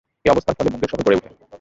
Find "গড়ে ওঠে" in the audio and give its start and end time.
1.05-1.29